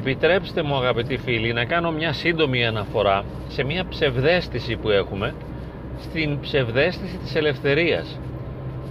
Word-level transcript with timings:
επιτρέψτε 0.00 0.62
μου 0.62 0.76
αγαπητοί 0.76 1.16
φίλοι 1.16 1.52
να 1.52 1.64
κάνω 1.64 1.90
μια 1.90 2.12
σύντομη 2.12 2.66
αναφορά 2.66 3.24
σε 3.48 3.64
μια 3.64 3.84
ψευδέστηση 3.88 4.76
που 4.76 4.90
έχουμε 4.90 5.34
στην 5.98 6.40
ψευδέστηση 6.40 7.16
της 7.16 7.34
ελευθερίας. 7.34 8.18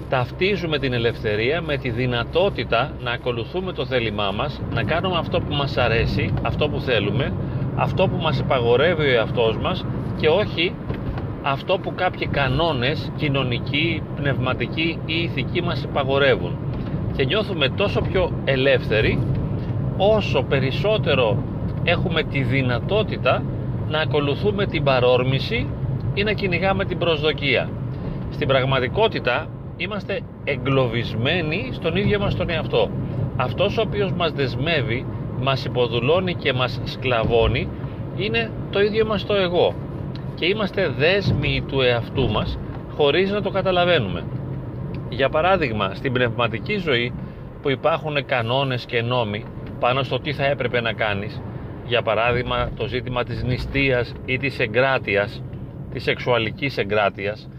Ταυτίζουμε 0.09 0.79
την 0.79 0.93
ελευθερία 0.93 1.61
με 1.61 1.77
τη 1.77 1.89
δυνατότητα 1.89 2.91
να 3.03 3.11
ακολουθούμε 3.11 3.71
το 3.73 3.85
θέλημά 3.85 4.31
μας, 4.31 4.61
να 4.73 4.83
κάνουμε 4.83 5.17
αυτό 5.17 5.39
που 5.39 5.53
μας 5.53 5.77
αρέσει, 5.77 6.33
αυτό 6.41 6.69
που 6.69 6.79
θέλουμε, 6.79 7.33
αυτό 7.75 8.07
που 8.07 8.17
μας 8.17 8.39
υπαγορεύει 8.39 9.01
ο 9.01 9.11
εαυτός 9.11 9.57
μας 9.57 9.85
και 10.19 10.27
όχι 10.27 10.75
αυτό 11.41 11.77
που 11.77 11.93
κάποιοι 11.95 12.27
κανόνες 12.27 13.11
κοινωνικοί, 13.17 14.01
πνευματικοί 14.15 14.99
ή 15.05 15.13
ηθικοί 15.13 15.61
μας 15.61 15.83
υπαγορεύουν. 15.83 16.57
Και 17.15 17.25
νιώθουμε 17.25 17.69
τόσο 17.69 18.01
πιο 18.01 18.31
ελεύθεροι 18.45 19.19
όσο 20.01 20.43
περισσότερο 20.43 21.43
έχουμε 21.83 22.23
τη 22.23 22.41
δυνατότητα 22.41 23.43
να 23.89 23.99
ακολουθούμε 23.99 24.65
την 24.65 24.83
παρόρμηση 24.83 25.67
ή 26.13 26.23
να 26.23 26.33
κυνηγάμε 26.33 26.85
την 26.85 26.97
προσδοκία. 26.97 27.69
Στην 28.31 28.47
πραγματικότητα 28.47 29.47
είμαστε 29.77 30.19
εγκλωβισμένοι 30.43 31.69
στον 31.71 31.95
ίδιο 31.95 32.19
μας 32.19 32.35
τον 32.35 32.49
εαυτό. 32.49 32.89
Αυτός 33.35 33.77
ο 33.77 33.81
οποίος 33.81 34.11
μας 34.11 34.31
δεσμεύει, 34.31 35.05
μας 35.41 35.65
υποδουλώνει 35.65 36.35
και 36.35 36.53
μας 36.53 36.81
σκλαβώνει 36.83 37.67
είναι 38.15 38.51
το 38.69 38.81
ίδιο 38.81 39.05
μας 39.05 39.25
το 39.25 39.33
εγώ 39.33 39.73
και 40.35 40.45
είμαστε 40.45 40.93
δέσμοι 40.97 41.63
του 41.67 41.81
εαυτού 41.81 42.29
μας 42.29 42.57
χωρίς 42.95 43.31
να 43.31 43.41
το 43.41 43.49
καταλαβαίνουμε. 43.49 44.23
Για 45.09 45.29
παράδειγμα, 45.29 45.91
στην 45.93 46.13
πνευματική 46.13 46.77
ζωή 46.77 47.13
που 47.61 47.69
υπάρχουν 47.69 48.25
κανόνες 48.25 48.85
και 48.85 49.01
νόμοι 49.01 49.43
πάνω 49.79 50.03
στο 50.03 50.19
τι 50.19 50.33
θα 50.33 50.45
έπρεπε 50.45 50.81
να 50.81 50.93
κάνεις, 50.93 51.41
για 51.85 52.01
παράδειγμα 52.01 52.71
το 52.75 52.87
ζήτημα 52.87 53.23
της 53.23 53.43
νηστείας 53.43 54.13
ή 54.25 54.37
της 54.37 54.59
εγκράτειας, 54.59 55.43
της 55.93 56.03
σεξουαλικής 56.03 56.77
εγκράτειας, 56.77 57.49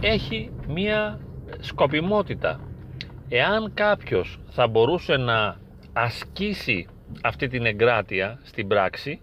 έχει 0.00 0.50
μία 0.68 1.20
σκοπιμότητα. 1.60 2.60
Εάν 3.28 3.70
κάποιος 3.74 4.38
θα 4.48 4.66
μπορούσε 4.66 5.16
να 5.16 5.56
ασκήσει 5.92 6.86
αυτή 7.22 7.48
την 7.48 7.66
εγκράτεια 7.66 8.38
στην 8.42 8.68
πράξη, 8.68 9.20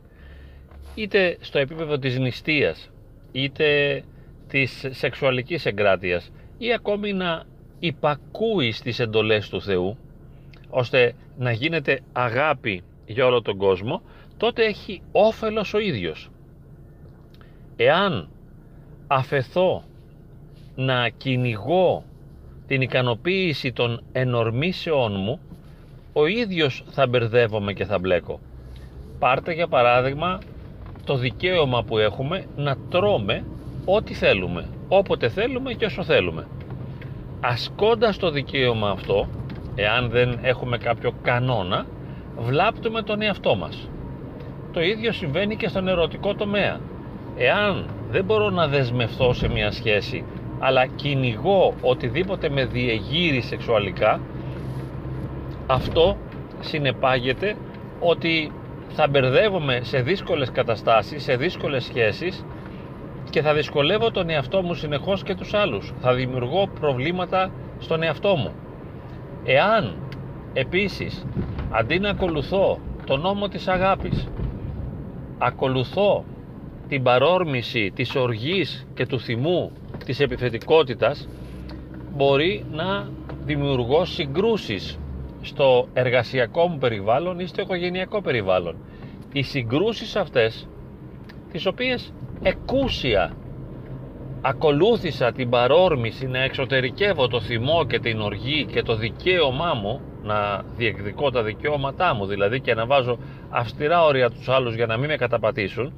είτε 0.96 1.38
στο 1.40 1.60
επίπεδο 1.60 1.98
της 1.98 2.20
νηστείας, 2.20 2.90
είτε 3.32 4.04
της 4.48 4.86
σεξουαλικής 4.90 5.66
εγκράτειας 5.66 6.32
ή 6.58 6.74
ακόμη 6.74 7.14
να 7.14 7.44
υπακούει 7.80 8.72
στις 8.72 9.00
εντολές 9.00 9.50
του 9.50 9.62
Θεού, 9.62 9.98
ώστε 10.70 11.14
να 11.38 11.52
γίνεται 11.52 12.00
αγάπη 12.14 12.84
για 13.06 13.26
όλο 13.26 13.42
τον 13.42 13.58
κόσμο, 13.58 14.02
τότε 14.38 14.66
έχει 14.66 15.02
όφελος 15.12 15.74
ο 15.74 15.80
ίδιος. 15.80 16.30
Εάν 17.76 18.30
αφεθώ 19.08 19.84
να 20.76 21.10
κυνηγώ 21.10 22.04
την 22.68 22.82
ικανοποίηση 22.82 23.72
των 23.72 24.04
ενορμήσεών 24.12 25.16
μου, 25.18 25.40
ο 26.14 26.26
ίδιος 26.26 26.84
θα 26.90 27.08
μπερδεύομαι 27.08 27.74
και 27.74 27.86
θα 27.86 28.00
μπλέκω. 28.00 28.40
Πάρτε 29.20 29.54
για 29.54 29.68
παράδειγμα 29.68 30.40
το 31.06 31.16
δικαίωμα 31.16 31.84
που 31.84 31.98
έχουμε 31.98 32.46
να 32.56 32.78
τρώμε 32.90 33.46
ό,τι 33.86 34.14
θέλουμε, 34.14 34.68
όποτε 34.88 35.30
θέλουμε 35.30 35.74
και 35.74 35.86
όσο 35.86 36.04
θέλουμε. 36.04 36.48
Ασκώντας 37.40 38.18
το 38.18 38.30
δικαίωμα 38.32 38.90
αυτό, 38.90 39.28
εάν 39.80 40.10
δεν 40.10 40.40
έχουμε 40.42 40.78
κάποιο 40.78 41.12
κανόνα, 41.22 41.86
βλάπτουμε 42.38 43.02
τον 43.02 43.22
εαυτό 43.22 43.56
μας. 43.56 43.90
Το 44.72 44.82
ίδιο 44.82 45.12
συμβαίνει 45.12 45.56
και 45.56 45.68
στον 45.68 45.88
ερωτικό 45.88 46.36
τομέα. 46.36 46.80
Εάν 47.38 47.86
δεν 48.10 48.26
μπορώ 48.26 48.50
να 48.50 48.68
δεσμευθώ 48.68 49.34
σε 49.34 49.50
μια 49.50 49.72
σχέση, 49.72 50.24
αλλά 50.60 50.86
κυνηγώ 50.86 51.74
οτιδήποτε 51.82 52.50
με 52.50 52.66
διεγείρει 52.66 53.42
σεξουαλικά, 53.42 54.20
αυτό 55.68 56.18
συνεπάγεται 56.60 57.56
ότι 58.00 58.52
θα 58.90 59.08
μπερδεύομαι 59.08 59.80
σε 59.84 60.02
δύσκολες 60.02 60.52
καταστάσεις, 60.52 61.24
σε 61.24 61.36
δύσκολες 61.36 61.84
σχέσεις 61.84 62.46
και 63.30 63.42
θα 63.42 63.54
δυσκολεύω 63.54 64.12
τον 64.12 64.30
εαυτό 64.30 64.62
μου 64.62 64.74
συνεχώς 64.74 65.24
και 65.24 65.36
τους 65.36 65.54
άλλους. 65.54 65.94
Θα 66.00 66.14
δημιουργώ 66.14 66.68
προβλήματα 66.80 67.52
στον 67.80 68.04
εαυτό 68.04 68.36
μου. 68.36 68.52
Εάν 69.44 69.96
επίσης 70.54 71.26
αντί 71.70 72.00
να 72.00 72.10
ακολουθώ 72.10 72.80
τον 73.06 73.20
νόμο 73.20 73.48
της 73.48 73.68
αγάπης 73.68 74.28
ακολουθώ 75.38 76.24
την 76.88 77.04
παρόρμηση 77.04 77.92
της 77.96 78.16
οργής 78.16 78.88
και 78.94 79.06
του 79.06 79.20
θυμού 79.20 79.72
της 80.06 80.20
επιθετικότητας 80.20 81.28
μπορεί 82.16 82.66
να 82.72 83.10
δημιουργώ 83.46 84.06
συγκρούσεις 84.06 85.00
στο 85.42 85.88
εργασιακό 85.94 86.68
μου 86.68 86.78
περιβάλλον 86.78 87.40
ή 87.40 87.46
στο 87.46 87.62
οικογενειακό 87.62 88.22
περιβάλλον. 88.22 88.76
Οι 89.34 89.42
συγκρούσεις 89.42 90.16
αυτές, 90.16 90.68
τις 91.52 91.66
οποίες 91.66 92.14
εκούσια 92.42 93.34
ακολούθησα 94.42 95.32
την 95.32 95.50
παρόρμηση 95.50 96.28
να 96.28 96.40
εξωτερικεύω 96.44 97.28
το 97.28 97.42
θυμό 97.42 97.86
και 97.86 98.00
την 98.00 98.22
οργή 98.22 98.66
και 98.66 98.82
το 98.82 98.96
δικαίωμά 98.96 99.74
μου 99.74 100.02
να 100.24 100.64
διεκδικώ 100.76 101.32
τα 101.32 101.44
δικαιώματά 101.44 102.14
μου 102.14 102.26
δηλαδή 102.26 102.60
και 102.60 102.74
να 102.74 102.86
βάζω 102.86 103.18
αυστηρά 103.50 104.04
όρια 104.04 104.30
τους 104.30 104.50
άλλους 104.50 104.76
για 104.76 104.86
να 104.86 104.98
μην 104.98 105.10
με 105.10 105.16
καταπατήσουν 105.16 105.94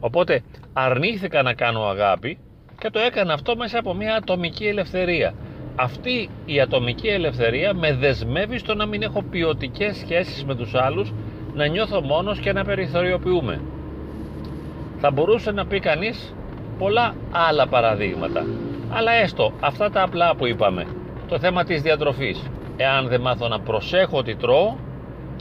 οπότε 0.00 0.42
αρνήθηκα 0.72 1.42
να 1.42 1.54
κάνω 1.54 1.82
αγάπη 1.84 2.38
και 2.78 2.90
το 2.90 2.98
έκανα 2.98 3.32
αυτό 3.32 3.56
μέσα 3.56 3.78
από 3.78 3.94
μια 3.94 4.14
ατομική 4.14 4.66
ελευθερία 4.66 5.34
αυτή 5.76 6.28
η 6.44 6.60
ατομική 6.60 7.08
ελευθερία 7.08 7.74
με 7.74 7.94
δεσμεύει 7.94 8.58
στο 8.58 8.74
να 8.74 8.86
μην 8.86 9.02
έχω 9.02 9.22
ποιοτικές 9.22 9.96
σχέσεις 9.96 10.44
με 10.44 10.54
τους 10.54 10.74
άλλους, 10.74 11.12
να 11.54 11.66
νιώθω 11.66 12.00
μόνος 12.00 12.38
και 12.38 12.52
να 12.52 12.64
περιθωριοποιούμε. 12.64 13.60
Θα 14.98 15.10
μπορούσε 15.10 15.50
να 15.50 15.66
πει 15.66 15.80
κανείς 15.80 16.34
πολλά 16.80 17.14
άλλα 17.30 17.66
παραδείγματα. 17.68 18.46
Αλλά 18.90 19.12
έστω 19.12 19.52
αυτά 19.60 19.90
τα 19.90 20.02
απλά 20.02 20.34
που 20.34 20.46
είπαμε. 20.46 20.86
Το 21.28 21.38
θέμα 21.38 21.64
της 21.64 21.82
διατροφής. 21.82 22.50
Εάν 22.76 23.08
δεν 23.08 23.20
μάθω 23.20 23.48
να 23.48 23.60
προσέχω 23.60 24.22
τι 24.22 24.36
τρώω, 24.36 24.76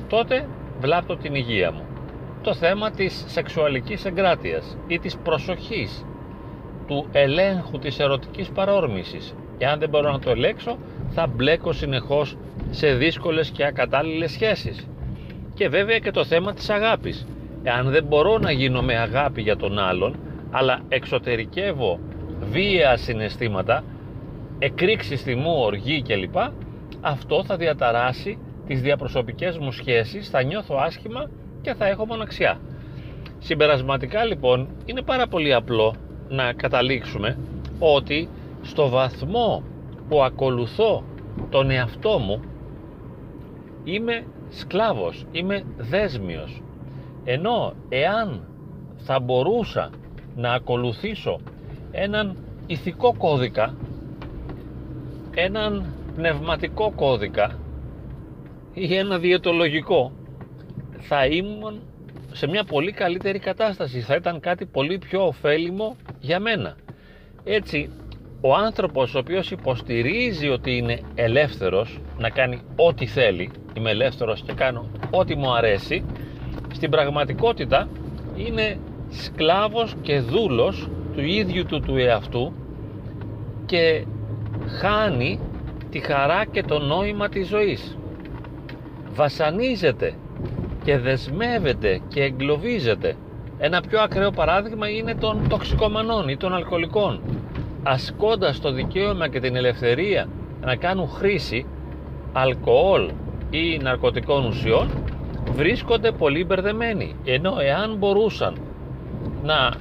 τότε 0.09 0.47
βλάπτω 0.79 1.15
την 1.15 1.35
υγεία 1.35 1.71
μου. 1.71 1.85
Το 2.41 2.53
θέμα 2.53 2.91
της 2.91 3.23
σεξουαλικής 3.27 4.05
εγκράτειας 4.05 4.77
ή 4.87 4.99
της 4.99 5.17
προσοχής, 5.17 6.05
του 6.87 7.07
ελέγχου 7.11 7.79
της 7.79 7.99
ερωτικής 7.99 8.49
παρόρμησης 8.49 9.35
Εάν 9.61 9.79
δεν 9.79 9.89
μπορώ 9.89 10.11
να 10.11 10.19
το 10.19 10.29
ελέξω, 10.29 10.77
θα 11.09 11.27
μπλέκω 11.27 11.71
συνεχώς 11.71 12.37
σε 12.69 12.93
δύσκολες 12.93 13.49
και 13.49 13.65
ακατάλληλες 13.65 14.31
σχέσεις. 14.31 14.87
Και 15.53 15.69
βέβαια 15.69 15.99
και 15.99 16.11
το 16.11 16.25
θέμα 16.25 16.53
της 16.53 16.69
αγάπης. 16.69 17.27
Εάν 17.63 17.89
δεν 17.89 18.03
μπορώ 18.03 18.37
να 18.37 18.51
γίνω 18.51 18.81
με 18.81 18.97
αγάπη 18.97 19.41
για 19.41 19.57
τον 19.57 19.79
άλλον, 19.79 20.15
αλλά 20.51 20.81
εξωτερικεύω 20.89 21.99
βία 22.51 22.97
συναισθήματα, 22.97 23.83
εκρήξεις 24.59 25.21
θυμού, 25.21 25.53
οργή 25.59 26.01
κλπ, 26.01 26.35
αυτό 27.01 27.43
θα 27.43 27.55
διαταράσει 27.57 28.37
τις 28.67 28.81
διαπροσωπικές 28.81 29.57
μου 29.57 29.71
σχέσεις, 29.71 30.29
θα 30.29 30.43
νιώθω 30.43 30.75
άσχημα 30.75 31.29
και 31.61 31.73
θα 31.73 31.87
έχω 31.87 32.05
μοναξιά. 32.05 32.59
Συμπερασματικά 33.39 34.25
λοιπόν 34.25 34.67
είναι 34.85 35.01
πάρα 35.01 35.27
πολύ 35.27 35.53
απλό 35.53 35.95
να 36.29 36.53
καταλήξουμε 36.53 37.37
ότι 37.79 38.29
στο 38.61 38.89
βαθμό 38.89 39.63
που 40.09 40.23
ακολουθώ 40.23 41.03
τον 41.49 41.69
εαυτό 41.69 42.17
μου 42.17 42.41
είμαι 43.83 44.23
σκλάβος, 44.49 45.25
είμαι 45.31 45.63
δέσμιος 45.77 46.61
ενώ 47.23 47.73
εάν 47.89 48.47
θα 48.97 49.19
μπορούσα 49.19 49.89
να 50.35 50.53
ακολουθήσω 50.53 51.39
έναν 51.91 52.37
ηθικό 52.67 53.13
κώδικα 53.17 53.75
έναν 55.35 55.93
πνευματικό 56.15 56.91
κώδικα 56.95 57.59
ή 58.73 58.95
ένα 58.95 59.17
διαιτολογικό 59.17 60.11
θα 60.99 61.25
ήμουν 61.25 61.81
σε 62.31 62.47
μια 62.47 62.63
πολύ 62.63 62.91
καλύτερη 62.91 63.39
κατάσταση. 63.39 63.99
Θα 63.99 64.15
ήταν 64.15 64.39
κάτι 64.39 64.65
πολύ 64.65 64.97
πιο 64.97 65.25
ωφέλιμο 65.25 65.95
για 66.19 66.39
μένα. 66.39 66.75
Έτσι 67.43 67.89
ο 68.41 68.53
άνθρωπος 68.55 69.15
ο 69.15 69.19
οποίος 69.19 69.51
υποστηρίζει 69.51 70.49
ότι 70.49 70.77
είναι 70.77 70.99
ελεύθερος 71.15 71.99
να 72.17 72.29
κάνει 72.29 72.61
ό,τι 72.75 73.05
θέλει 73.05 73.51
είμαι 73.77 73.89
ελεύθερος 73.89 74.41
και 74.41 74.53
κάνω 74.53 74.89
ό,τι 75.11 75.35
μου 75.35 75.53
αρέσει 75.55 76.05
στην 76.73 76.89
πραγματικότητα 76.89 77.89
είναι 78.35 78.77
σκλάβος 79.09 79.95
και 80.01 80.19
δούλος 80.19 80.89
του 81.13 81.21
ίδιου 81.21 81.65
του 81.65 81.79
του 81.79 81.95
εαυτού 81.97 82.53
και 83.65 84.05
χάνει 84.79 85.39
τη 85.89 85.99
χαρά 85.99 86.45
και 86.45 86.63
το 86.63 86.79
νόημα 86.79 87.29
της 87.29 87.47
ζωής 87.47 87.97
βασανίζεται 89.13 90.13
και 90.83 90.91
και 90.91 90.97
δεσμεύεται 90.97 92.01
και 92.07 92.23
εγκλωβίζεται. 92.23 93.15
Ένα 93.57 93.81
πιο 93.81 94.01
ακραίο 94.01 94.31
παράδειγμα 94.31 94.89
είναι 94.89 95.15
των 95.15 95.49
τοξικομανών 95.49 96.27
ή 96.27 96.37
των 96.37 96.53
αλκοολικών. 96.53 97.21
Ασκώντας 97.83 98.59
το 98.59 98.71
δικαίωμα 98.71 99.27
και 99.27 99.39
την 99.39 99.55
ελευθερία 99.55 100.27
να 100.61 100.75
κάνουν 100.75 101.07
χρήση 101.07 101.65
αλκοόλ 102.33 103.11
ή 103.49 103.77
ναρκωτικών 103.77 104.45
ουσιών 104.45 104.89
βρίσκονται 105.51 106.11
πολύ 106.11 106.45
μπερδεμένοι 106.45 107.15
ενώ 107.25 107.55
εάν 107.59 107.95
μπορούσαν 107.97 108.55
να 109.43 109.73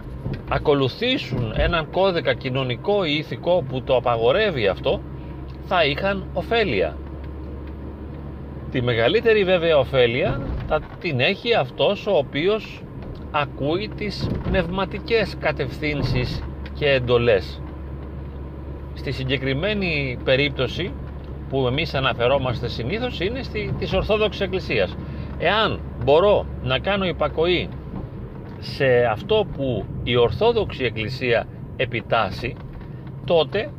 ακολουθήσουν 0.49 1.53
έναν 1.57 1.91
κώδικα 1.91 2.35
κοινωνικό 2.35 3.05
ή 3.05 3.17
ηθικό 3.17 3.65
που 3.69 3.83
το 3.83 3.97
απαγορεύει 3.97 4.67
αυτό 4.67 5.01
θα 5.67 5.85
είχαν 5.85 6.25
ωφέλεια 6.33 6.97
τη 8.71 8.83
μεγαλύτερη 8.83 9.45
βέβαια 9.45 9.79
ωφέλεια 9.79 10.41
θα 10.69 10.81
την 11.01 11.21
έχει 11.21 11.55
αυτός 11.55 12.07
ο 12.07 12.17
οποίος 12.17 12.83
ακούει 13.31 13.91
τις 13.97 14.29
πνευματικές 14.43 15.37
κατευθύνσεις 15.41 16.43
και 16.75 16.91
εντολές 16.91 17.61
στη 18.95 19.13
συγκεκριμένη 19.13 20.19
περίπτωση 20.25 20.93
που 21.49 21.67
εμείς 21.67 21.95
αναφερόμαστε 21.95 22.69
συνήθως 22.69 23.21
είναι 23.21 23.43
στη, 23.43 23.75
της 23.79 23.93
Ορθόδοξης 23.93 24.41
Εκκλησίας. 24.41 24.97
Εάν 25.39 25.81
μπορώ 26.05 26.47
να 26.63 26.79
κάνω 26.79 27.05
υπακοή 27.07 27.69
σε 28.59 29.05
αυτό 29.11 29.47
που 29.57 29.85
η 30.03 30.17
Ορθόδοξη 30.17 30.85
Εκκλησία 30.85 31.47
επιτάσσει, 31.77 32.57
τότε 33.25 33.71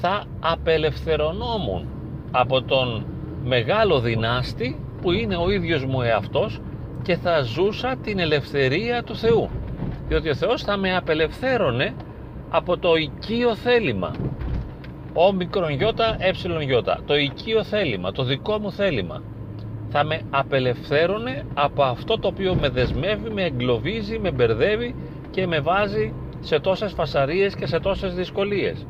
θα 0.00 0.24
απελευθερωνόμουν 0.40 1.88
από 2.30 2.62
τον 2.62 3.06
μεγάλο 3.44 4.00
δυνάστη 4.00 4.80
που 5.02 5.12
είναι 5.12 5.36
ο 5.36 5.50
ίδιος 5.50 5.84
μου 5.84 6.02
εαυτός 6.02 6.60
και 7.02 7.16
θα 7.16 7.42
ζούσα 7.42 7.96
την 8.02 8.18
ελευθερία 8.18 9.02
του 9.02 9.16
Θεού. 9.16 9.48
Διότι 10.08 10.28
ο 10.28 10.34
Θεός 10.34 10.62
θα 10.62 10.76
με 10.76 10.96
απελευθέρωνε 10.96 11.94
από 12.50 12.78
το 12.78 12.94
οικείο 12.94 13.54
θέλημα. 13.54 14.10
Ο 15.14 15.32
μικρον 15.32 15.70
γιώτα, 15.70 16.16
ε 16.18 16.30
γιώτα, 16.64 17.00
το 17.06 17.16
οικείο 17.16 17.64
θέλημα, 17.64 18.12
το 18.12 18.24
δικό 18.24 18.58
μου 18.58 18.72
θέλημα 18.72 19.22
θα 19.96 20.04
με 20.04 20.20
απελευθέρωνε 20.30 21.46
από 21.54 21.82
αυτό 21.82 22.18
το 22.18 22.28
οποίο 22.28 22.54
με 22.54 22.68
δεσμεύει, 22.68 23.30
με 23.30 23.42
εγκλωβίζει, 23.42 24.18
με 24.18 24.30
μπερδεύει 24.30 24.94
και 25.30 25.46
με 25.46 25.60
βάζει 25.60 26.14
σε 26.40 26.60
τόσες 26.60 26.92
φασαρίες 26.92 27.54
και 27.54 27.66
σε 27.66 27.80
τόσες 27.80 28.14
δυσκολίες. 28.14 28.86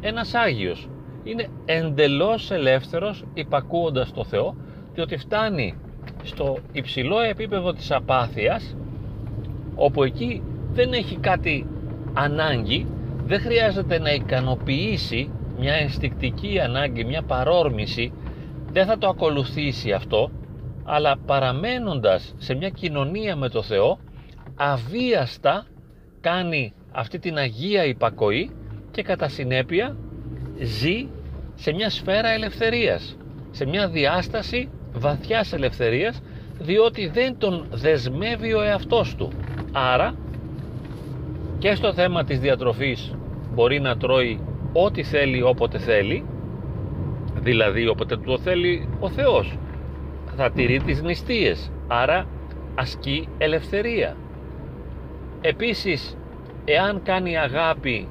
Ένας 0.00 0.34
Άγιος 0.34 0.88
είναι 1.22 1.48
εντελώς 1.64 2.50
ελεύθερος 2.50 3.24
υπακούοντας 3.34 4.12
το 4.12 4.24
Θεό 4.24 4.56
διότι 4.94 5.16
φτάνει 5.16 5.74
στο 6.22 6.56
υψηλό 6.72 7.20
επίπεδο 7.20 7.72
της 7.72 7.90
απάθειας 7.90 8.76
όπου 9.74 10.02
εκεί 10.02 10.42
δεν 10.72 10.92
έχει 10.92 11.16
κάτι 11.16 11.66
ανάγκη 12.12 12.86
δεν 13.24 13.40
χρειάζεται 13.40 13.98
να 13.98 14.12
ικανοποιήσει 14.12 15.30
μια 15.58 15.74
ενστικτική 15.74 16.60
ανάγκη, 16.60 17.04
μια 17.04 17.22
παρόρμηση 17.22 18.12
δεν 18.78 18.86
θα 18.86 18.98
το 18.98 19.08
ακολουθήσει 19.08 19.92
αυτό 19.92 20.30
αλλά 20.84 21.18
παραμένοντας 21.26 22.34
σε 22.38 22.54
μια 22.54 22.68
κοινωνία 22.68 23.36
με 23.36 23.48
το 23.48 23.62
Θεό 23.62 23.98
αβίαστα 24.54 25.66
κάνει 26.20 26.72
αυτή 26.92 27.18
την 27.18 27.36
Αγία 27.36 27.84
υπακοή 27.84 28.50
και 28.90 29.02
κατά 29.02 29.28
συνέπεια 29.28 29.96
ζει 30.60 31.08
σε 31.54 31.72
μια 31.72 31.90
σφαίρα 31.90 32.28
ελευθερίας 32.28 33.16
σε 33.50 33.66
μια 33.66 33.88
διάσταση 33.88 34.68
βαθιάς 34.92 35.52
ελευθερίας 35.52 36.20
διότι 36.58 37.06
δεν 37.08 37.38
τον 37.38 37.66
δεσμεύει 37.70 38.54
ο 38.54 38.62
εαυτός 38.62 39.14
του. 39.14 39.32
Άρα 39.72 40.14
και 41.58 41.74
στο 41.74 41.92
θέμα 41.92 42.24
της 42.24 42.40
διατροφής 42.40 43.14
μπορεί 43.54 43.80
να 43.80 43.96
τρώει 43.96 44.40
ό,τι 44.72 45.02
θέλει 45.02 45.42
όποτε 45.42 45.78
θέλει 45.78 46.24
δηλαδή 47.48 47.88
όποτε 47.88 48.16
το 48.16 48.38
θέλει 48.38 48.88
ο 49.00 49.10
Θεός 49.10 49.58
θα 50.36 50.50
τηρεί 50.50 50.80
τις 50.80 51.02
νηστείες. 51.02 51.70
Άρα 51.86 52.26
ασκεί 52.74 53.28
ελευθερία. 53.38 54.16
Επίσης 55.40 56.16
εάν 56.64 57.02
κάνει 57.02 57.38
αγάπη 57.38 58.08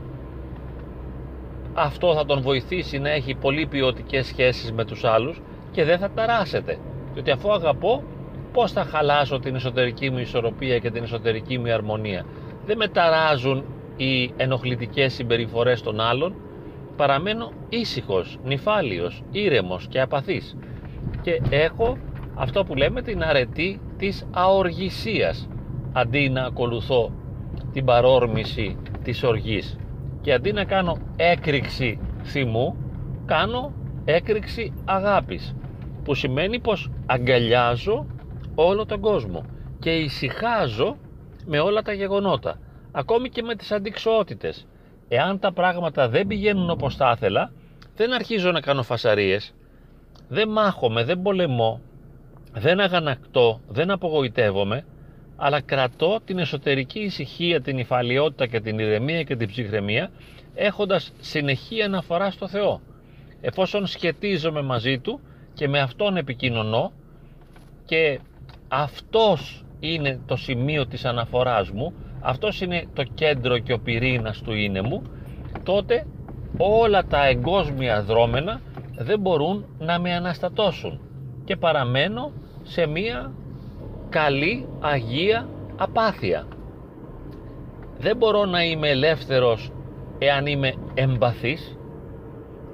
αυτό 1.74 2.14
θα 2.14 2.26
τον 2.26 2.42
βοηθήσει 2.42 2.98
να 2.98 3.10
έχει 3.10 3.36
πολύ 3.36 3.66
ποιοτικές 3.66 4.26
σχέσεις 4.26 4.72
με 4.72 4.86
τους 4.86 5.04
άλλους 5.04 5.42
και 5.72 5.84
δεν 5.84 5.98
θα 6.00 6.10
ταράσετε. 6.10 6.78
Διότι 7.14 7.32
αφού 7.32 7.52
αγαπώ 7.54 8.04
πως 8.54 8.72
θα 8.72 8.84
χαλάσω 8.84 9.40
την 9.40 9.56
εσωτερική 9.56 10.10
μου 10.10 10.18
ισορροπία 10.18 10.80
και 10.80 10.92
την 10.92 11.04
εσωτερική 11.04 11.58
μου 11.58 11.74
αρμονία. 11.74 12.26
Δεν 12.66 12.78
με 12.78 12.88
ταράζουν 12.88 13.64
οι 13.98 14.32
ενοχλητικές 14.38 15.14
συμπεριφορές 15.14 15.82
των 15.82 16.00
άλλων 16.00 16.36
παραμένω 16.98 17.52
ήσυχος, 17.70 18.40
νυφάλιος, 18.44 19.24
ήρεμος 19.32 19.88
και 19.88 20.02
απαθής. 20.02 20.58
Και 21.22 21.42
έχω 21.50 21.98
αυτό 22.36 22.64
που 22.64 22.76
λέμε 22.76 23.02
την 23.02 23.24
αρετή 23.24 23.82
της 23.98 24.28
αοργησίας 24.32 25.50
αντί 25.94 26.30
να 26.30 26.44
ακολουθώ 26.44 27.12
την 27.72 27.86
παρόρμηση 27.86 28.78
της 29.04 29.24
οργής. 29.24 29.78
Και 30.22 30.34
αντί 30.34 30.52
να 30.52 30.64
κάνω 30.64 30.98
έκρηξη 31.16 32.00
θυμού 32.24 32.76
κάνω 33.26 33.74
έκρηξη 34.06 34.74
αγάπης 34.86 35.56
που 36.04 36.14
σημαίνει 36.14 36.60
πως 36.60 36.92
αγκαλιάζω 37.06 38.06
όλο 38.56 38.86
τον 38.86 39.00
κόσμο 39.00 39.46
και 39.80 39.90
ησυχάζω 39.90 40.98
με 41.46 41.60
όλα 41.60 41.82
τα 41.82 41.94
γεγονότα 41.94 42.60
ακόμη 42.92 43.30
και 43.30 43.42
με 43.42 43.56
τις 43.56 43.72
αντικσοότητες 43.72 44.68
εάν 45.08 45.40
τα 45.40 45.52
πράγματα 45.52 46.10
δεν 46.10 46.28
πηγαίνουν 46.28 46.70
όπως 46.70 46.96
θα 46.96 47.14
ήθελα 47.16 47.52
δεν 47.96 48.14
αρχίζω 48.14 48.52
να 48.52 48.60
κάνω 48.60 48.84
φασαρίες. 48.84 49.54
Δεν 50.30 50.50
μάχομαι, 50.50 51.04
δεν 51.04 51.22
πολεμώ 51.22 51.82
δεν 52.54 52.80
αγανακτώ, 52.80 53.62
δεν 53.68 53.92
απογοητεύομαι 53.92 54.86
αλλά 55.36 55.62
κρατώ 55.62 56.20
την 56.26 56.40
εσωτερική 56.40 57.00
ησυχία, 57.00 57.62
την 57.62 57.78
υφαλιότητα 57.78 58.48
και 58.48 58.60
την 58.60 58.80
ηρεμία 58.80 59.24
και 59.24 59.36
την 59.36 59.48
ψυχραιμία 59.48 60.12
έχοντας 60.54 61.12
συνεχή 61.20 61.82
αναφορά 61.82 62.32
στο 62.32 62.48
Θεό. 62.48 62.82
Εφόσον 63.42 63.86
σχετίζομαι 63.86 64.62
μαζί 64.62 65.00
Του 65.00 65.20
και 65.54 65.68
με 65.68 65.80
Αυτόν 65.80 66.18
επικοινωνώ 66.18 66.92
και 67.86 68.20
αυτός 68.68 69.66
είναι 69.80 70.20
το 70.26 70.36
σημείο 70.36 70.88
της 70.88 71.06
αναφοράς 71.06 71.70
μου 71.72 71.94
αυτός 72.22 72.62
είναι 72.62 72.86
το 72.94 73.04
κέντρο 73.04 73.58
και 73.58 73.74
ο 73.74 73.80
πυρήνας 73.80 74.42
του 74.42 74.54
είναι 74.54 74.82
μου. 74.82 75.02
Τότε 75.64 76.06
όλα 76.58 77.06
τα 77.06 77.28
εγκόσμια 77.28 78.04
δρόμενα 78.04 78.62
δεν 78.98 79.20
μπορούν 79.20 79.66
να 79.80 80.00
με 80.00 80.14
αναστατώσουν 80.14 81.00
και 81.46 81.56
παραμένω 81.56 82.32
σε 82.64 82.86
μία 82.86 83.32
καλή 84.10 84.68
αγία 84.80 85.48
απάθεια. 85.78 86.48
Δεν 87.98 88.18
μπορώ 88.18 88.46
να 88.46 88.64
είμαι 88.64 88.90
ελεύθερος 88.90 89.72
εάν 90.18 90.46
είμαι 90.46 90.74
εμπαθής 90.94 91.78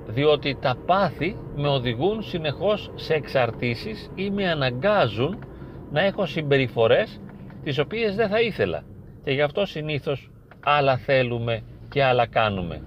διότι 0.08 0.58
τα 0.62 0.76
πάθη 0.86 1.38
με 1.56 1.68
οδηγούν 1.68 2.22
συνεχώς 2.22 2.92
σε 2.96 3.14
εξαρτήσεις 3.14 4.10
ή 4.16 4.30
με 4.30 4.50
αναγκάζουν 4.50 5.46
να 5.92 6.02
έχω 6.02 6.26
συμπεριφορές 6.26 7.20
τις 7.64 7.80
οποίες 7.80 8.16
δεν 8.16 8.30
θα 8.30 8.42
ήθελα 8.42 8.84
και 9.24 9.32
γι' 9.32 9.42
αυτό 9.42 9.65
συνήθως 9.65 10.30
άλλα 10.63 10.98
θέλουμε 10.98 11.62
και 11.89 12.03
άλλα 12.03 12.25
κάνουμε. 12.25 12.82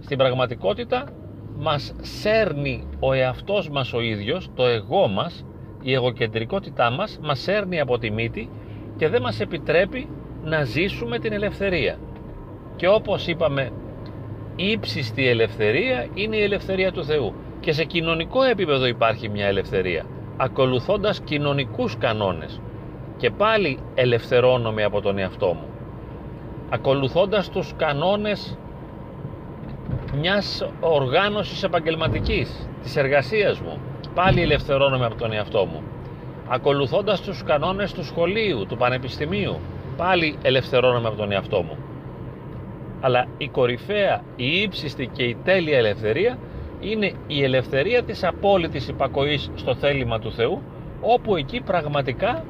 Στην 0.00 0.18
πραγματικότητα 0.18 1.04
μας 1.56 1.94
σέρνει 2.00 2.88
ο 3.00 3.12
εαυτός 3.12 3.68
μας 3.68 3.92
ο 3.92 4.00
ίδιος, 4.00 4.50
το 4.54 4.66
εγώ 4.66 5.08
μας, 5.08 5.46
η 5.82 5.92
εγωκεντρικότητά 5.92 6.90
μας 6.90 7.18
μας 7.22 7.40
σέρνει 7.40 7.80
από 7.80 7.98
τη 7.98 8.10
μύτη 8.10 8.50
και 8.96 9.08
δεν 9.08 9.22
μας 9.22 9.40
επιτρέπει 9.40 10.08
να 10.44 10.64
ζήσουμε 10.64 11.18
την 11.18 11.32
ελευθερία. 11.32 11.98
Και 12.76 12.88
όπως 12.88 13.26
είπαμε, 13.26 13.70
ύψιστη 14.56 15.28
ελευθερία 15.28 16.06
είναι 16.14 16.36
η 16.36 16.42
ελευθερία 16.42 16.92
του 16.92 17.04
Θεού. 17.04 17.34
Και 17.60 17.72
σε 17.72 17.84
κοινωνικό 17.84 18.42
επίπεδο 18.42 18.86
υπάρχει 18.86 19.28
μια 19.28 19.46
ελευθερία, 19.46 20.04
ακολουθώντας 20.36 21.20
κοινωνικούς 21.20 21.98
κανόνες 21.98 22.60
και 23.16 23.30
πάλι 23.30 23.78
ελευθερώνομαι 23.94 24.84
από 24.84 25.00
τον 25.00 25.18
εαυτό 25.18 25.46
μου 25.46 25.68
ακολουθώντας 26.68 27.50
τους 27.50 27.72
κανόνες 27.76 28.58
μιας 30.20 30.68
οργάνωσης 30.80 31.62
επαγγελματικής 31.62 32.68
της 32.82 32.96
εργασίας 32.96 33.60
μου. 33.60 33.78
Πάλι 34.14 34.40
ελευθερώνομαι 34.40 35.04
από 35.04 35.14
τον 35.14 35.32
εαυτό 35.32 35.64
μου 35.64 35.82
ακολουθώντας 36.48 37.20
τους 37.20 37.42
κανόνες 37.42 37.92
του 37.92 38.04
σχολείου, 38.04 38.66
του 38.66 38.76
πανεπιστημίου. 38.76 39.58
Πάλι 39.96 40.38
ελευθερώνομαι 40.42 41.08
από 41.08 41.16
τον 41.16 41.32
εαυτό 41.32 41.62
μου. 41.62 41.76
Αλλά 43.00 43.26
η 43.38 43.48
κορυφαία, 43.48 44.22
η 44.36 44.60
ύψιστη 44.60 45.06
και 45.06 45.22
η 45.22 45.36
τέλεια 45.44 45.78
ελευθερία 45.78 46.38
είναι 46.80 47.12
η 47.26 47.42
ελευθερία 47.42 48.02
της 48.02 48.24
απόλυτης 48.24 48.88
υπακοής 48.88 49.50
στο 49.54 49.74
θέλημα 49.74 50.18
του 50.18 50.32
Θεού 50.32 50.62
όπου 51.00 51.36
εκεί 51.36 51.60
πραγματικά 51.60 52.44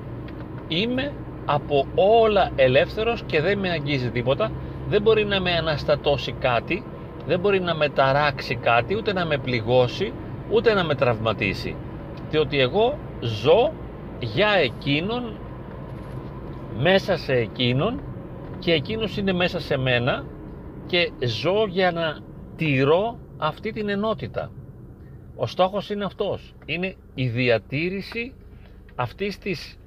είμαι 0.68 1.12
από 1.44 1.87
όλα 1.94 2.50
ελεύθερος 2.56 3.23
και 3.26 3.40
δεν 3.40 3.59
με 3.59 3.71
αγγίζει 3.71 4.11
τίποτα 4.11 4.52
δεν 4.88 5.02
μπορεί 5.02 5.25
να 5.25 5.40
με 5.40 5.50
αναστατώσει 5.50 6.33
κάτι 6.33 6.85
δεν 7.26 7.40
μπορεί 7.40 7.61
να 7.61 7.75
με 7.75 7.88
ταράξει 7.88 8.54
κάτι 8.54 8.97
ούτε 8.97 9.12
να 9.12 9.26
με 9.26 9.38
πληγώσει 9.38 10.12
ούτε 10.50 10.75
να 10.75 10.85
με 10.85 10.94
τραυματίσει 10.94 11.76
διότι 12.30 12.61
εγώ 12.61 12.99
ζω 13.21 13.73
για 14.21 14.49
εκείνον 14.49 15.38
μέσα 16.78 17.16
σε 17.16 17.33
εκείνον 17.33 18.00
και 18.59 18.73
εκείνος 18.73 19.16
είναι 19.16 19.33
μέσα 19.33 19.61
σε 19.61 19.76
μένα 19.76 20.25
και 20.87 21.11
ζω 21.26 21.66
για 21.68 21.92
να 21.92 22.18
τηρώ 22.56 23.18
αυτή 23.37 23.73
την 23.73 23.88
ενότητα. 23.88 24.50
Ο 25.37 25.47
στόχος 25.47 25.90
είναι 25.90 26.04
αυτός. 26.04 26.54
Είναι 26.66 26.94
η 27.14 27.28
διατήρηση 27.28 28.35
αυτής 28.94 29.38
της 29.38 29.78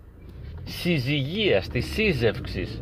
συζυγίας, 0.67 1.67
της 1.67 1.93
σύζευξης 1.93 2.81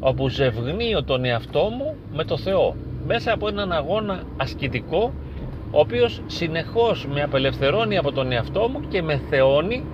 όπου 0.00 0.28
ζευγνύω 0.28 1.04
τον 1.04 1.24
εαυτό 1.24 1.70
μου 1.78 1.96
με 2.12 2.24
το 2.24 2.36
Θεό 2.36 2.74
μέσα 3.06 3.32
από 3.32 3.48
έναν 3.48 3.72
αγώνα 3.72 4.22
ασκητικό 4.36 5.12
ο 5.70 5.80
οποίος 5.80 6.22
συνεχώς 6.26 7.06
με 7.06 7.22
απελευθερώνει 7.22 7.96
από 7.96 8.12
τον 8.12 8.32
εαυτό 8.32 8.68
μου 8.68 8.80
και 8.88 9.02
με 9.02 9.20
θεώνει 9.30 9.84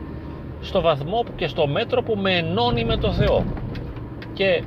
στο 0.61 0.80
βαθμό 0.80 1.25
και 1.37 1.46
στο 1.46 1.66
μέτρο 1.66 2.02
που 2.02 2.16
με 2.16 2.37
ενώνει 2.37 2.84
με 2.84 2.96
το 2.96 3.12
Θεό. 3.12 3.44
Και 4.32 4.62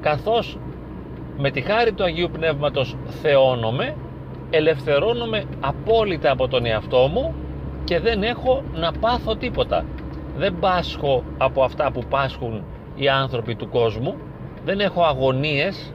καθώς 0.00 0.58
με 1.36 1.50
τη 1.50 1.60
χάρη 1.60 1.92
του 1.92 2.04
Αγίου 2.04 2.30
Πνεύματος 2.32 2.96
θεώνομαι 3.22 3.94
ελευθερώνομαι 4.50 5.44
απόλυτα 5.60 6.30
από 6.30 6.48
τον 6.48 6.66
εαυτό 6.66 7.08
μου 7.12 7.34
και 7.84 8.00
δεν 8.00 8.22
έχω 8.22 8.62
να 8.74 8.92
πάθω 8.92 9.36
τίποτα 9.36 9.84
δεν 10.38 10.58
πάσχω 10.60 11.24
από 11.38 11.62
αυτά 11.62 11.90
που 11.90 12.04
πάσχουν 12.10 12.64
οι 12.94 13.08
άνθρωποι 13.08 13.54
του 13.54 13.68
κόσμου. 13.68 14.14
Δεν 14.64 14.80
έχω 14.80 15.02
αγωνίες 15.02 15.92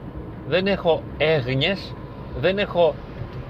δεν 0.48 0.66
έχω 0.66 1.02
έγνοιες 1.16 1.94
δεν 2.40 2.58
έχω 2.58 2.94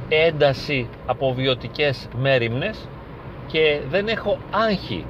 ένταση 0.08 0.88
από 1.06 1.32
βιωτικές 1.32 2.08
μέρημνες 2.16 2.88
και 3.46 3.80
δεν 3.90 4.08
έχω 4.08 4.38
άγχη. 4.50 5.06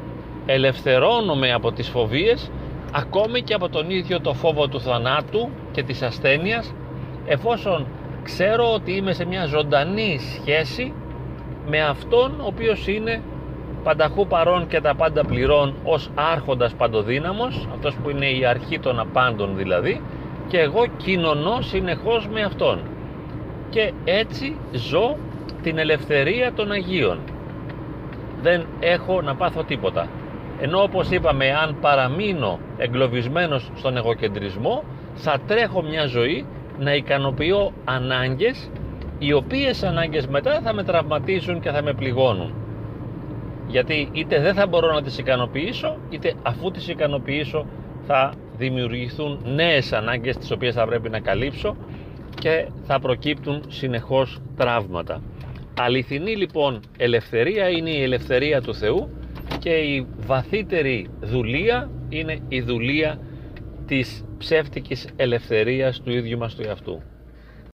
Ελευθερώνομαι 0.46 1.52
από 1.52 1.72
τις 1.72 1.88
φοβίες 1.88 2.50
ακόμη 2.92 3.42
και 3.42 3.54
από 3.54 3.68
τον 3.68 3.90
ίδιο 3.90 4.20
το 4.20 4.34
φόβο 4.34 4.68
του 4.68 4.80
θανάτου 4.80 5.48
και 5.72 5.82
της 5.82 6.02
ασθένειας 6.02 6.74
εφόσον 7.26 7.86
ξέρω 8.22 8.72
ότι 8.72 8.92
είμαι 8.92 9.12
σε 9.12 9.24
μια 9.24 9.46
ζωντανή 9.46 10.18
σχέση 10.18 10.92
με 11.66 11.80
αυτόν 11.80 12.40
ο 12.40 12.46
οποίος 12.46 12.86
είναι 12.86 13.22
πανταχού 13.84 14.26
παρών 14.26 14.66
και 14.66 14.80
τα 14.80 14.94
πάντα 14.94 15.24
πληρών 15.24 15.74
ως 15.84 16.10
άρχοντας 16.14 16.74
παντοδύναμος 16.74 17.68
αυτός 17.72 17.96
που 18.02 18.10
είναι 18.10 18.30
η 18.30 18.44
αρχή 18.44 18.78
των 18.78 18.98
απάντων 18.98 19.56
δηλαδή 19.56 20.00
και 20.48 20.58
εγώ 20.58 20.86
κοινωνώ 20.96 21.60
συνεχώς 21.60 22.28
με 22.28 22.42
αυτόν. 22.42 22.78
Και 23.70 23.92
έτσι 24.04 24.56
ζω 24.72 25.16
την 25.62 25.78
ελευθερία 25.78 26.52
των 26.52 26.70
Αγίων. 26.70 27.18
Δεν 28.42 28.66
έχω 28.80 29.22
να 29.22 29.34
πάθω 29.34 29.62
τίποτα. 29.62 30.08
Ενώ 30.60 30.82
όπως 30.82 31.10
είπαμε 31.10 31.50
αν 31.62 31.76
παραμείνω 31.80 32.58
εγκλωβισμένος 32.76 33.70
στον 33.76 33.96
εγωκεντρισμό 33.96 34.84
θα 35.14 35.38
τρέχω 35.46 35.82
μια 35.82 36.06
ζωή 36.06 36.46
να 36.78 36.94
ικανοποιώ 36.94 37.72
ανάγκες 37.84 38.70
οι 39.18 39.32
οποίες 39.32 39.82
ανάγκες 39.82 40.26
μετά 40.26 40.60
θα 40.64 40.72
με 40.72 40.82
τραυματίσουν 40.82 41.60
και 41.60 41.70
θα 41.70 41.82
με 41.82 41.92
πληγώνουν 41.92 42.63
γιατί 43.66 44.08
είτε 44.12 44.40
δεν 44.40 44.54
θα 44.54 44.66
μπορώ 44.66 44.92
να 44.92 45.02
τις 45.02 45.18
ικανοποιήσω 45.18 45.96
είτε 46.10 46.34
αφού 46.42 46.70
τις 46.70 46.88
ικανοποιήσω 46.88 47.66
θα 48.06 48.34
δημιουργηθούν 48.56 49.40
νέες 49.44 49.92
ανάγκες 49.92 50.36
τις 50.36 50.50
οποίες 50.50 50.74
θα 50.74 50.86
πρέπει 50.86 51.08
να 51.08 51.20
καλύψω 51.20 51.76
και 52.40 52.68
θα 52.86 52.98
προκύπτουν 53.00 53.62
συνεχώς 53.68 54.40
τραύματα 54.56 55.22
αληθινή 55.80 56.36
λοιπόν 56.36 56.80
ελευθερία 56.96 57.68
είναι 57.68 57.90
η 57.90 58.02
ελευθερία 58.02 58.62
του 58.62 58.74
Θεού 58.74 59.10
και 59.58 59.70
η 59.70 60.06
βαθύτερη 60.16 61.08
δουλεία 61.20 61.90
είναι 62.08 62.38
η 62.48 62.60
δουλεία 62.60 63.18
της 63.86 64.24
ψεύτικης 64.38 65.08
ελευθερίας 65.16 66.00
του 66.00 66.10
ίδιου 66.10 66.38
μας 66.38 66.54
του 66.54 66.62
εαυτού. 66.62 67.02